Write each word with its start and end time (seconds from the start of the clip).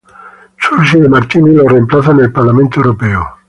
Susy 0.59 0.99
De 0.99 1.07
Martini 1.07 1.51
lo 1.53 1.67
reemplaza 1.69 2.09
en 2.09 2.21
el 2.21 2.31
Parlamento 2.33 2.77
europeo. 2.79 3.37